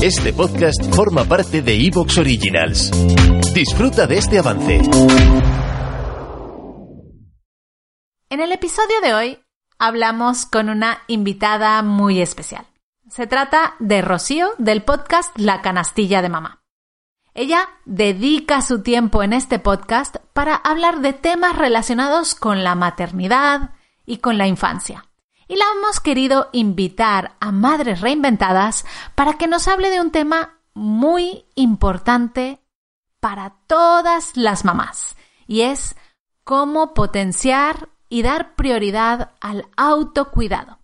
Este 0.00 0.32
podcast 0.32 0.94
forma 0.94 1.24
parte 1.24 1.60
de 1.60 1.74
Evox 1.74 2.18
Originals. 2.18 2.92
Disfruta 3.52 4.06
de 4.06 4.18
este 4.18 4.38
avance. 4.38 4.80
En 8.30 8.40
el 8.40 8.52
episodio 8.52 9.00
de 9.02 9.14
hoy 9.14 9.40
hablamos 9.76 10.46
con 10.46 10.68
una 10.68 11.02
invitada 11.08 11.82
muy 11.82 12.22
especial. 12.22 12.64
Se 13.10 13.26
trata 13.26 13.74
de 13.80 14.00
Rocío 14.00 14.50
del 14.58 14.84
podcast 14.84 15.36
La 15.36 15.62
Canastilla 15.62 16.22
de 16.22 16.28
Mamá. 16.28 16.62
Ella 17.34 17.68
dedica 17.84 18.62
su 18.62 18.84
tiempo 18.84 19.24
en 19.24 19.32
este 19.32 19.58
podcast 19.58 20.18
para 20.32 20.54
hablar 20.54 21.00
de 21.00 21.12
temas 21.12 21.58
relacionados 21.58 22.36
con 22.36 22.62
la 22.62 22.76
maternidad 22.76 23.70
y 24.06 24.18
con 24.18 24.38
la 24.38 24.46
infancia 24.46 25.07
y 25.48 25.56
la 25.56 25.64
hemos 25.76 25.98
querido 26.00 26.50
invitar 26.52 27.34
a 27.40 27.50
Madres 27.50 28.00
Reinventadas 28.00 28.84
para 29.14 29.34
que 29.34 29.48
nos 29.48 29.66
hable 29.66 29.90
de 29.90 30.00
un 30.00 30.12
tema 30.12 30.60
muy 30.74 31.46
importante 31.54 32.60
para 33.18 33.56
todas 33.66 34.36
las 34.36 34.64
mamás 34.64 35.16
y 35.46 35.62
es 35.62 35.96
cómo 36.44 36.94
potenciar 36.94 37.88
y 38.08 38.22
dar 38.22 38.54
prioridad 38.54 39.32
al 39.40 39.68
autocuidado. 39.76 40.78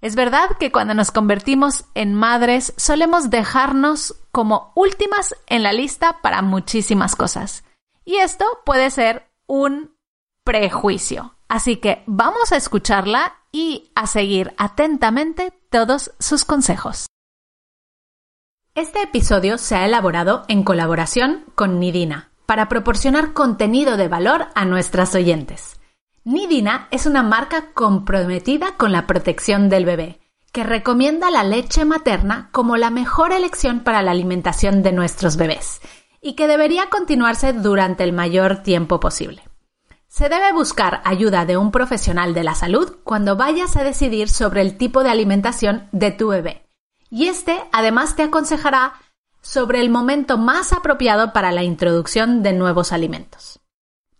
Es 0.00 0.14
verdad 0.14 0.50
que 0.60 0.70
cuando 0.70 0.94
nos 0.94 1.10
convertimos 1.10 1.86
en 1.94 2.14
madres 2.14 2.74
solemos 2.76 3.30
dejarnos 3.30 4.14
como 4.30 4.72
últimas 4.74 5.34
en 5.46 5.62
la 5.62 5.72
lista 5.72 6.20
para 6.20 6.42
muchísimas 6.42 7.16
cosas. 7.16 7.64
Y 8.04 8.16
esto 8.16 8.44
puede 8.64 8.90
ser 8.90 9.28
un 9.46 9.96
prejuicio. 10.44 11.35
Así 11.48 11.76
que 11.76 12.02
vamos 12.06 12.52
a 12.52 12.56
escucharla 12.56 13.34
y 13.52 13.90
a 13.94 14.06
seguir 14.06 14.54
atentamente 14.58 15.52
todos 15.70 16.12
sus 16.18 16.44
consejos. 16.44 17.06
Este 18.74 19.02
episodio 19.02 19.56
se 19.56 19.74
ha 19.74 19.86
elaborado 19.86 20.44
en 20.48 20.62
colaboración 20.62 21.44
con 21.54 21.80
Nidina 21.80 22.30
para 22.44 22.68
proporcionar 22.68 23.32
contenido 23.32 23.96
de 23.96 24.08
valor 24.08 24.48
a 24.54 24.64
nuestras 24.64 25.14
oyentes. 25.14 25.80
Nidina 26.24 26.88
es 26.90 27.06
una 27.06 27.22
marca 27.22 27.72
comprometida 27.72 28.76
con 28.76 28.92
la 28.92 29.06
protección 29.06 29.68
del 29.68 29.84
bebé, 29.84 30.20
que 30.52 30.64
recomienda 30.64 31.30
la 31.30 31.44
leche 31.44 31.84
materna 31.84 32.50
como 32.52 32.76
la 32.76 32.90
mejor 32.90 33.32
elección 33.32 33.80
para 33.80 34.02
la 34.02 34.10
alimentación 34.10 34.82
de 34.82 34.92
nuestros 34.92 35.36
bebés 35.36 35.80
y 36.20 36.34
que 36.34 36.48
debería 36.48 36.90
continuarse 36.90 37.52
durante 37.52 38.04
el 38.04 38.12
mayor 38.12 38.62
tiempo 38.62 39.00
posible. 39.00 39.42
Se 40.08 40.28
debe 40.28 40.52
buscar 40.52 41.02
ayuda 41.04 41.44
de 41.44 41.56
un 41.56 41.70
profesional 41.70 42.32
de 42.32 42.44
la 42.44 42.54
salud 42.54 42.96
cuando 43.04 43.36
vayas 43.36 43.76
a 43.76 43.84
decidir 43.84 44.28
sobre 44.28 44.62
el 44.62 44.76
tipo 44.76 45.02
de 45.02 45.10
alimentación 45.10 45.88
de 45.92 46.10
tu 46.10 46.28
bebé. 46.28 46.66
Y 47.10 47.28
este 47.28 47.58
además 47.72 48.16
te 48.16 48.22
aconsejará 48.22 48.94
sobre 49.42 49.80
el 49.80 49.90
momento 49.90 50.38
más 50.38 50.72
apropiado 50.72 51.32
para 51.32 51.52
la 51.52 51.62
introducción 51.62 52.42
de 52.42 52.52
nuevos 52.52 52.92
alimentos. 52.92 53.60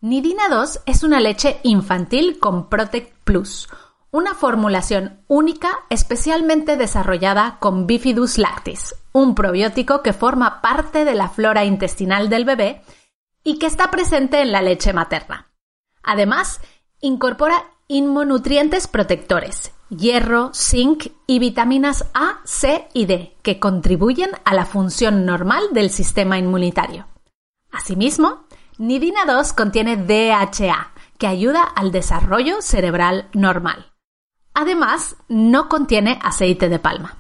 Nidina 0.00 0.48
2 0.48 0.82
es 0.86 1.02
una 1.02 1.20
leche 1.20 1.58
infantil 1.62 2.38
con 2.38 2.68
Protect 2.68 3.12
Plus, 3.24 3.68
una 4.10 4.34
formulación 4.34 5.24
única 5.26 5.68
especialmente 5.90 6.76
desarrollada 6.76 7.56
con 7.58 7.86
Bifidus 7.86 8.38
lactis, 8.38 8.94
un 9.12 9.34
probiótico 9.34 10.02
que 10.02 10.12
forma 10.12 10.60
parte 10.60 11.04
de 11.04 11.14
la 11.14 11.28
flora 11.28 11.64
intestinal 11.64 12.28
del 12.28 12.44
bebé 12.44 12.82
y 13.42 13.58
que 13.58 13.66
está 13.66 13.90
presente 13.90 14.40
en 14.42 14.52
la 14.52 14.62
leche 14.62 14.92
materna. 14.92 15.50
Además, 16.06 16.60
incorpora 17.00 17.64
inmunonutrientes 17.88 18.86
protectores, 18.86 19.72
hierro, 19.90 20.52
zinc 20.54 21.08
y 21.26 21.40
vitaminas 21.40 22.06
A, 22.14 22.40
C 22.44 22.88
y 22.94 23.06
D, 23.06 23.36
que 23.42 23.58
contribuyen 23.58 24.30
a 24.44 24.54
la 24.54 24.64
función 24.64 25.26
normal 25.26 25.64
del 25.72 25.90
sistema 25.90 26.38
inmunitario. 26.38 27.06
Asimismo, 27.72 28.46
Nidina 28.78 29.24
2 29.26 29.52
contiene 29.52 29.96
DHA, 29.96 30.92
que 31.18 31.26
ayuda 31.26 31.64
al 31.64 31.90
desarrollo 31.90 32.62
cerebral 32.62 33.28
normal. 33.32 33.92
Además, 34.54 35.16
no 35.28 35.68
contiene 35.68 36.20
aceite 36.22 36.68
de 36.68 36.78
palma. 36.78 37.16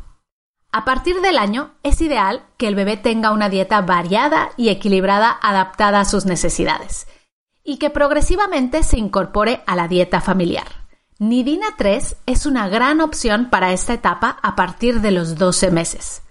A 0.70 0.84
partir 0.84 1.20
del 1.22 1.38
año, 1.38 1.72
es 1.82 2.00
ideal 2.00 2.44
que 2.56 2.68
el 2.68 2.76
bebé 2.76 2.96
tenga 2.96 3.32
una 3.32 3.48
dieta 3.48 3.80
variada 3.80 4.50
y 4.56 4.68
equilibrada 4.68 5.36
adaptada 5.42 6.00
a 6.00 6.04
sus 6.04 6.24
necesidades 6.24 7.08
y 7.66 7.78
que 7.78 7.90
progresivamente 7.90 8.82
se 8.82 8.98
incorpore 8.98 9.62
a 9.66 9.76
la 9.76 9.88
dieta 9.88 10.20
familiar. 10.20 10.86
Nidina 11.18 11.66
3 11.76 12.16
es 12.26 12.46
una 12.46 12.68
gran 12.68 13.00
opción 13.00 13.50
para 13.50 13.72
esta 13.72 13.94
etapa 13.94 14.38
a 14.42 14.54
partir 14.54 15.00
de 15.00 15.10
los 15.10 15.36
12 15.36 15.70
meses. 15.70 16.22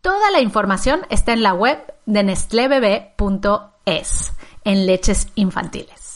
Toda 0.00 0.30
la 0.30 0.40
información 0.40 1.00
está 1.08 1.32
en 1.32 1.42
la 1.42 1.54
web 1.54 1.78
de 2.06 2.22
nestlebebé.es, 2.22 4.32
en 4.64 4.86
leches 4.86 5.28
infantiles. 5.34 6.07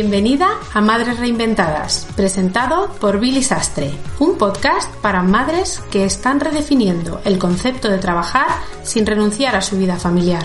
Bienvenida 0.00 0.46
a 0.74 0.80
Madres 0.80 1.18
Reinventadas, 1.18 2.06
presentado 2.14 2.88
por 3.00 3.18
Billy 3.18 3.42
Sastre, 3.42 3.90
un 4.20 4.38
podcast 4.38 4.94
para 5.02 5.24
madres 5.24 5.80
que 5.90 6.04
están 6.04 6.38
redefiniendo 6.38 7.20
el 7.24 7.36
concepto 7.40 7.88
de 7.88 7.98
trabajar 7.98 8.46
sin 8.84 9.04
renunciar 9.04 9.56
a 9.56 9.60
su 9.60 9.76
vida 9.76 9.96
familiar. 9.96 10.44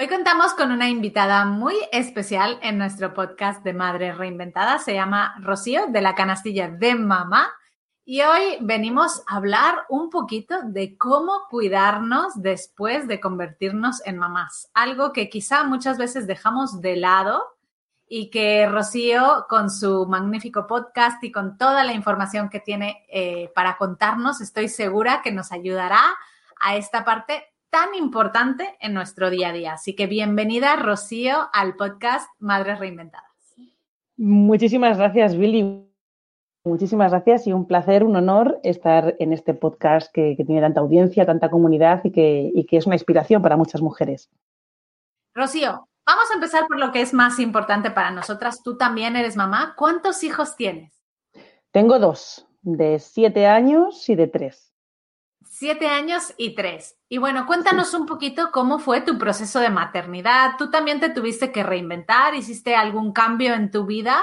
Hoy 0.00 0.08
contamos 0.08 0.54
con 0.54 0.72
una 0.72 0.88
invitada 0.88 1.44
muy 1.44 1.74
especial 1.92 2.58
en 2.62 2.78
nuestro 2.78 3.12
podcast 3.12 3.62
de 3.62 3.74
Madres 3.74 4.16
Reinventadas. 4.16 4.86
Se 4.86 4.94
llama 4.94 5.34
Rocío 5.42 5.88
de 5.88 6.00
la 6.00 6.14
canastilla 6.14 6.68
de 6.68 6.94
mamá 6.94 7.52
y 8.04 8.20
hoy 8.22 8.56
venimos 8.60 9.22
a 9.28 9.36
hablar 9.36 9.86
un 9.88 10.10
poquito 10.10 10.56
de 10.64 10.96
cómo 10.96 11.32
cuidarnos 11.48 12.40
después 12.42 13.06
de 13.06 13.20
convertirnos 13.20 14.04
en 14.04 14.18
mamás. 14.18 14.70
Algo 14.74 15.12
que 15.12 15.28
quizá 15.28 15.62
muchas 15.64 15.98
veces 15.98 16.26
dejamos 16.26 16.80
de 16.80 16.96
lado 16.96 17.44
y 18.08 18.28
que 18.30 18.66
Rocío, 18.66 19.46
con 19.48 19.70
su 19.70 20.06
magnífico 20.06 20.66
podcast 20.66 21.22
y 21.22 21.30
con 21.30 21.56
toda 21.56 21.84
la 21.84 21.94
información 21.94 22.50
que 22.50 22.60
tiene 22.60 23.06
eh, 23.08 23.50
para 23.54 23.76
contarnos, 23.76 24.40
estoy 24.40 24.68
segura 24.68 25.22
que 25.22 25.32
nos 25.32 25.52
ayudará 25.52 26.02
a 26.60 26.76
esta 26.76 27.04
parte 27.04 27.44
tan 27.70 27.94
importante 27.94 28.76
en 28.80 28.94
nuestro 28.94 29.30
día 29.30 29.48
a 29.48 29.52
día. 29.52 29.72
Así 29.74 29.94
que 29.94 30.06
bienvenida, 30.06 30.74
Rocío, 30.76 31.48
al 31.52 31.76
podcast 31.76 32.28
Madres 32.40 32.80
Reinventadas. 32.80 33.30
Muchísimas 34.16 34.98
gracias, 34.98 35.36
Billy. 35.38 35.91
Muchísimas 36.64 37.10
gracias 37.10 37.48
y 37.48 37.52
un 37.52 37.66
placer, 37.66 38.04
un 38.04 38.14
honor 38.14 38.60
estar 38.62 39.16
en 39.18 39.32
este 39.32 39.52
podcast 39.52 40.12
que, 40.12 40.36
tiene 40.46 40.60
tanta 40.60 40.80
audiencia, 40.80 41.26
tanta 41.26 41.50
comunidad 41.50 42.02
y 42.04 42.12
que, 42.12 42.52
y 42.54 42.66
que 42.66 42.76
es 42.76 42.86
una 42.86 42.94
inspiración 42.94 43.42
para 43.42 43.56
muchas 43.56 43.80
mujeres. 43.80 44.30
Rocío, 45.34 45.88
vamos 46.06 46.30
a 46.30 46.34
empezar 46.34 46.68
por 46.68 46.78
lo 46.78 46.92
que 46.92 47.00
es 47.00 47.12
más 47.14 47.40
importante 47.40 47.90
para 47.90 48.12
nosotras. 48.12 48.62
Tú 48.62 48.76
también 48.76 49.16
eres 49.16 49.34
mamá. 49.34 49.74
¿Cuántos 49.76 50.22
hijos 50.22 50.54
tienes? 50.54 51.02
Tengo 51.72 51.98
dos, 51.98 52.46
de 52.60 53.00
siete 53.00 53.46
años 53.48 54.08
y 54.08 54.14
de 54.14 54.28
tres. 54.28 54.72
Siete 55.44 55.88
años 55.88 56.32
y 56.36 56.54
tres. 56.54 56.96
Y 57.08 57.18
bueno, 57.18 57.46
cuéntanos 57.46 57.92
un 57.92 58.06
poquito 58.06 58.50
cómo 58.52 58.78
fue 58.78 59.00
tu 59.00 59.18
proceso 59.18 59.58
de 59.58 59.70
maternidad. 59.70 60.52
¿Tú 60.58 60.70
también 60.70 61.00
te 61.00 61.10
tuviste 61.10 61.50
que 61.50 61.64
reinventar? 61.64 62.36
¿Hiciste 62.36 62.76
algún 62.76 63.12
cambio 63.12 63.54
en 63.54 63.70
tu 63.70 63.84
vida? 63.84 64.22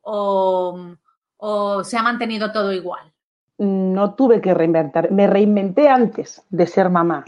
¿O, 0.00 0.96
o 1.38 1.84
se 1.84 1.96
ha 1.96 2.02
mantenido 2.02 2.52
todo 2.52 2.72
igual? 2.72 3.12
No 3.58 4.14
tuve 4.14 4.40
que 4.40 4.54
reinventar, 4.54 5.10
me 5.10 5.26
reinventé 5.26 5.88
antes 5.88 6.44
de 6.50 6.66
ser 6.66 6.90
mamá. 6.90 7.24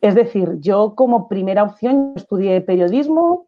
Es 0.00 0.14
decir, 0.16 0.58
yo 0.58 0.94
como 0.96 1.28
primera 1.28 1.62
opción 1.62 2.14
estudié 2.16 2.60
periodismo, 2.60 3.46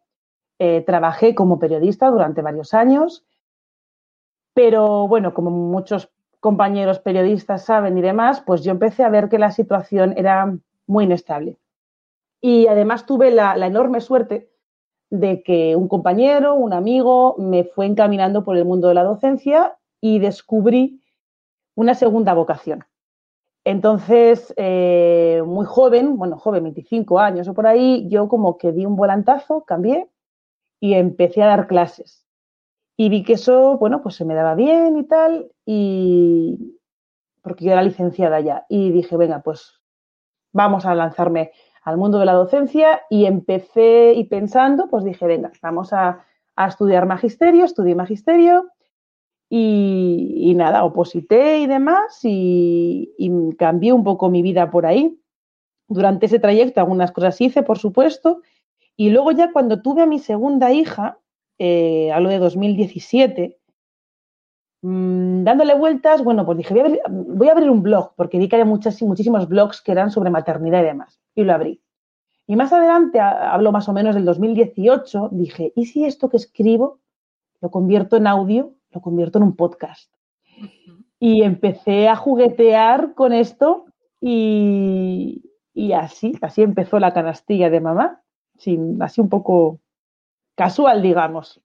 eh, 0.59 0.83
trabajé 0.85 1.35
como 1.35 1.59
periodista 1.59 2.09
durante 2.09 2.41
varios 2.41 2.73
años, 2.73 3.25
pero 4.53 5.07
bueno, 5.07 5.33
como 5.33 5.51
muchos 5.51 6.09
compañeros 6.39 6.99
periodistas 6.99 7.65
saben 7.65 7.97
y 7.97 8.01
demás, 8.01 8.41
pues 8.45 8.63
yo 8.63 8.71
empecé 8.71 9.03
a 9.03 9.09
ver 9.09 9.27
que 9.27 9.39
la 9.39 9.51
situación 9.51 10.13
era 10.15 10.57
muy 10.85 11.03
inestable. 11.03 11.57
Y 12.39 12.67
además 12.67 13.05
tuve 13.05 13.31
la 13.31 13.53
enorme 13.65 13.99
suerte 13.99 14.49
de 15.09 15.41
que 15.43 15.75
un 15.75 15.87
compañero, 15.87 16.55
un 16.55 16.73
amigo, 16.73 17.35
me 17.37 17.63
fue 17.63 17.85
encaminando 17.85 18.43
por 18.43 18.57
el 18.57 18.65
mundo 18.65 18.87
de 18.87 18.93
la 18.93 19.03
docencia 19.03 19.76
y 20.01 20.19
descubrí 20.19 21.01
una 21.75 21.95
segunda 21.95 22.33
vocación. 22.33 22.85
Entonces, 23.63 24.53
eh, 24.55 25.43
muy 25.45 25.65
joven, 25.65 26.17
bueno, 26.17 26.37
joven, 26.37 26.63
25 26.63 27.19
años 27.19 27.47
o 27.47 27.53
por 27.53 27.67
ahí, 27.67 28.07
yo 28.09 28.29
como 28.29 28.57
que 28.57 28.71
di 28.71 28.85
un 28.85 28.95
volantazo, 28.95 29.65
cambié 29.65 30.09
y 30.79 30.93
empecé 30.93 31.43
a 31.43 31.47
dar 31.47 31.67
clases. 31.67 32.25
Y 32.95 33.09
vi 33.09 33.23
que 33.23 33.33
eso, 33.33 33.77
bueno, 33.77 34.01
pues 34.01 34.15
se 34.15 34.25
me 34.25 34.35
daba 34.35 34.55
bien 34.55 34.97
y 34.97 35.03
tal, 35.03 35.51
y 35.65 36.79
porque 37.41 37.65
yo 37.65 37.71
era 37.71 37.83
licenciada 37.83 38.39
ya. 38.39 38.65
Y 38.69 38.91
dije, 38.91 39.17
venga, 39.17 39.41
pues 39.41 39.81
vamos 40.51 40.85
a 40.85 40.95
lanzarme 40.95 41.51
al 41.83 41.97
mundo 41.97 42.19
de 42.19 42.25
la 42.25 42.33
docencia 42.33 43.01
y 43.09 43.25
empecé 43.25 44.13
y 44.13 44.25
pensando, 44.25 44.89
pues 44.89 45.05
dije, 45.05 45.25
venga, 45.25 45.51
vamos 45.61 45.93
a, 45.93 46.25
estudiar 46.67 47.05
magisterio, 47.05 47.65
estudié 47.65 47.93
magisterio 47.93 48.71
y, 49.49 50.53
nada, 50.55 50.83
oposité 50.83 51.59
y 51.59 51.67
demás 51.67 52.19
y, 52.23 53.13
cambié 53.57 53.93
un 53.93 54.03
poco 54.03 54.29
mi 54.29 54.41
vida 54.41 54.69
por 54.71 54.85
ahí. 54.85 55.19
Durante 55.87 56.25
ese 56.25 56.39
trayecto 56.39 56.81
algunas 56.81 57.11
cosas 57.11 57.39
hice, 57.39 57.63
por 57.63 57.77
supuesto, 57.77 58.41
y 58.97 59.09
luego 59.09 59.31
ya 59.31 59.53
cuando 59.53 59.81
tuve 59.81 60.01
a 60.01 60.05
mi 60.05 60.19
segunda 60.19 60.71
hija, 60.73 61.19
eh, 61.59 62.11
hablo 62.11 62.29
de 62.29 62.39
2017, 62.39 63.57
mm, 64.81 65.43
dándole 65.43 65.75
vueltas, 65.75 66.23
bueno, 66.23 66.45
pues 66.45 66.57
dije, 66.57 66.73
voy 66.73 67.47
a, 67.47 67.51
abrir, 67.51 67.69
un 67.69 67.83
blog, 67.83 68.13
porque 68.15 68.37
vi 68.37 68.49
que 68.49 68.57
había 68.57 68.65
muchas, 68.65 69.01
muchísimos 69.01 69.47
blogs 69.47 69.81
que 69.81 69.93
eran 69.93 70.11
sobre 70.11 70.29
maternidad 70.29 70.81
y 70.81 70.87
demás, 70.87 71.19
y 71.35 71.43
lo 71.43 71.53
abrí. 71.53 71.81
Y 72.47 72.55
más 72.55 72.73
adelante, 72.73 73.19
hablo 73.19 73.71
más 73.71 73.87
o 73.87 73.93
menos 73.93 74.15
del 74.15 74.25
2018, 74.25 75.29
dije, 75.31 75.73
¿y 75.75 75.85
si 75.85 76.05
esto 76.05 76.29
que 76.29 76.37
escribo 76.37 76.99
lo 77.61 77.71
convierto 77.71 78.17
en 78.17 78.27
audio, 78.27 78.76
lo 78.91 79.01
convierto 79.01 79.37
en 79.37 79.43
un 79.43 79.55
podcast? 79.55 80.11
Y 81.19 81.43
empecé 81.43 82.07
a 82.07 82.15
juguetear 82.15 83.13
con 83.13 83.33
esto 83.33 83.85
y, 84.21 85.51
y 85.73 85.93
así, 85.93 86.33
así 86.41 86.61
empezó 86.61 86.99
la 86.99 87.13
canastilla 87.13 87.69
de 87.69 87.81
mamá, 87.81 88.21
sin, 88.57 89.01
así 89.01 89.21
un 89.21 89.29
poco 89.29 89.79
casual, 90.55 91.01
digamos. 91.01 91.61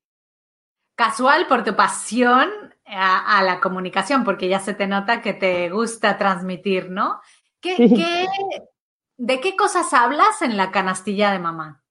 Casual 0.94 1.46
por 1.46 1.64
tu 1.64 1.74
pasión 1.74 2.50
a, 2.84 3.42
la 3.42 3.60
comunicación, 3.60 4.24
porque 4.24 4.48
ya 4.48 4.60
se 4.60 4.74
te 4.74 4.86
nota 4.86 5.22
que 5.22 5.32
te 5.32 5.70
gusta 5.70 6.18
transmitir, 6.18 6.90
¿no? 6.90 7.20
de 7.62 9.40
qué 9.40 9.56
cosas 9.56 9.92
hablas 9.94 10.42
en 10.42 10.56
la 10.56 10.70
canastilla 10.70 11.30
de 11.30 11.38
mamá? 11.38 11.81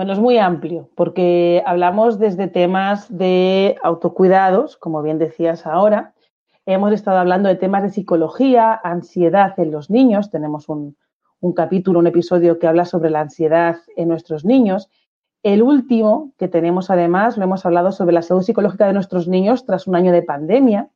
Bueno, 0.00 0.14
es 0.14 0.18
muy 0.18 0.38
amplio, 0.38 0.88
porque 0.94 1.62
hablamos 1.66 2.18
desde 2.18 2.48
temas 2.48 3.14
de 3.14 3.76
autocuidados, 3.82 4.78
como 4.78 5.02
bien 5.02 5.18
decías 5.18 5.66
ahora. 5.66 6.14
Hemos 6.64 6.92
estado 6.92 7.18
hablando 7.18 7.50
de 7.50 7.56
temas 7.56 7.82
de 7.82 7.90
psicología, 7.90 8.80
ansiedad 8.82 9.52
en 9.58 9.70
los 9.70 9.90
niños. 9.90 10.30
Tenemos 10.30 10.70
un, 10.70 10.96
un 11.40 11.52
capítulo, 11.52 11.98
un 11.98 12.06
episodio 12.06 12.58
que 12.58 12.66
habla 12.66 12.86
sobre 12.86 13.10
la 13.10 13.20
ansiedad 13.20 13.76
en 13.94 14.08
nuestros 14.08 14.46
niños. 14.46 14.88
El 15.42 15.62
último 15.62 16.32
que 16.38 16.48
tenemos 16.48 16.88
además, 16.88 17.36
lo 17.36 17.44
hemos 17.44 17.66
hablado 17.66 17.92
sobre 17.92 18.14
la 18.14 18.22
salud 18.22 18.40
psicológica 18.40 18.86
de 18.86 18.94
nuestros 18.94 19.28
niños 19.28 19.66
tras 19.66 19.86
un 19.86 19.96
año 19.96 20.12
de 20.12 20.22
pandemia. 20.22 20.88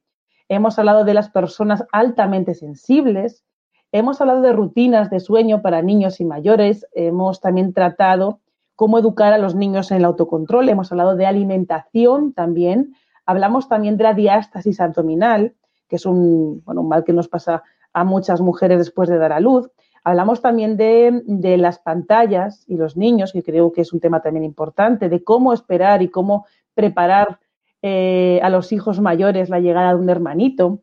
Hemos 0.48 0.78
hablado 0.78 1.04
de 1.04 1.12
las 1.12 1.28
personas 1.28 1.84
altamente 1.92 2.54
sensibles. 2.54 3.44
Hemos 3.92 4.22
hablado 4.22 4.40
de 4.40 4.54
rutinas 4.54 5.10
de 5.10 5.20
sueño 5.20 5.60
para 5.60 5.82
niños 5.82 6.20
y 6.20 6.24
mayores. 6.24 6.86
Hemos 6.94 7.42
también 7.42 7.74
tratado 7.74 8.40
cómo 8.76 8.98
educar 8.98 9.32
a 9.32 9.38
los 9.38 9.54
niños 9.54 9.90
en 9.90 9.98
el 9.98 10.04
autocontrol. 10.04 10.68
Hemos 10.68 10.90
hablado 10.92 11.16
de 11.16 11.26
alimentación 11.26 12.32
también. 12.32 12.94
Hablamos 13.26 13.68
también 13.68 13.96
de 13.96 14.04
la 14.04 14.14
diástasis 14.14 14.80
abdominal, 14.80 15.54
que 15.88 15.96
es 15.96 16.06
un, 16.06 16.62
bueno, 16.64 16.82
un 16.82 16.88
mal 16.88 17.04
que 17.04 17.12
nos 17.12 17.28
pasa 17.28 17.62
a 17.92 18.04
muchas 18.04 18.40
mujeres 18.40 18.78
después 18.78 19.08
de 19.08 19.18
dar 19.18 19.32
a 19.32 19.40
luz. 19.40 19.70
Hablamos 20.06 20.42
también 20.42 20.76
de, 20.76 21.56
las 21.56 21.78
pantallas 21.78 22.64
y 22.68 22.76
los 22.76 22.94
niños, 22.96 23.32
que 23.32 23.42
creo 23.42 23.72
que 23.72 23.80
es 23.80 23.92
un 23.94 24.00
tema 24.00 24.20
también 24.20 24.44
importante, 24.44 25.08
de 25.08 25.24
cómo 25.24 25.54
esperar 25.54 26.02
y 26.02 26.10
cómo 26.10 26.44
preparar 26.74 27.38
eh, 27.80 28.38
a 28.42 28.50
los 28.50 28.72
hijos 28.72 29.00
mayores 29.00 29.48
la 29.48 29.60
llegada 29.60 29.94
de 29.94 30.00
un 30.00 30.10
hermanito. 30.10 30.80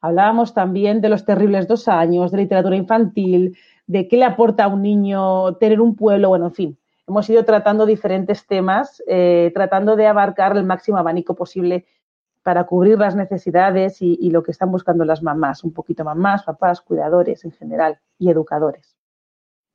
Hablábamos 0.00 0.54
también 0.54 1.00
de 1.00 1.08
los 1.08 1.24
terribles 1.24 1.68
dos 1.68 1.86
años, 1.86 2.32
de 2.32 2.38
literatura 2.38 2.76
infantil, 2.76 3.56
de 3.86 4.08
qué 4.08 4.16
le 4.16 4.24
aporta 4.24 4.64
a 4.64 4.68
un 4.68 4.82
niño 4.82 5.54
tener 5.56 5.80
un 5.80 5.94
pueblo, 5.94 6.30
bueno, 6.30 6.46
en 6.46 6.52
fin. 6.52 6.78
Hemos 7.06 7.30
ido 7.30 7.44
tratando 7.44 7.86
diferentes 7.86 8.46
temas, 8.46 9.02
eh, 9.06 9.52
tratando 9.54 9.94
de 9.94 10.06
abarcar 10.08 10.56
el 10.56 10.64
máximo 10.64 10.98
abanico 10.98 11.36
posible 11.36 11.86
para 12.42 12.64
cubrir 12.64 12.98
las 12.98 13.16
necesidades 13.16 14.00
y, 14.00 14.30
lo 14.30 14.42
que 14.42 14.52
están 14.52 14.70
buscando 14.70 15.04
las 15.04 15.22
mamás, 15.22 15.64
un 15.64 15.72
poquito 15.72 16.04
mamás, 16.04 16.44
papás, 16.44 16.80
cuidadores 16.80 17.44
en 17.44 17.52
general 17.52 17.98
y 18.18 18.30
educadores. 18.30 18.96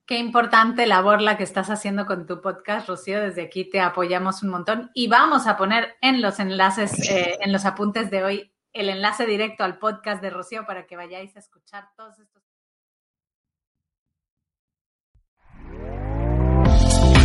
Qué 0.05 0.17
importante 0.17 0.85
labor 0.85 1.21
la 1.21 1.37
que 1.37 1.43
estás 1.43 1.69
haciendo 1.69 2.05
con 2.05 2.25
tu 2.25 2.41
podcast, 2.41 2.87
Rocío. 2.87 3.19
Desde 3.19 3.43
aquí 3.43 3.69
te 3.69 3.81
apoyamos 3.81 4.41
un 4.43 4.49
montón 4.49 4.89
y 4.93 5.07
vamos 5.07 5.47
a 5.47 5.57
poner 5.57 5.95
en 6.01 6.21
los 6.21 6.39
enlaces, 6.39 7.09
eh, 7.09 7.37
en 7.41 7.51
los 7.51 7.65
apuntes 7.65 8.09
de 8.09 8.23
hoy, 8.23 8.53
el 8.73 8.89
enlace 8.89 9.25
directo 9.25 9.63
al 9.63 9.77
podcast 9.77 10.21
de 10.21 10.29
Rocío 10.29 10.65
para 10.65 10.87
que 10.87 10.95
vayáis 10.95 11.35
a 11.35 11.39
escuchar 11.39 11.89
todos 11.97 12.19
estos 12.19 12.41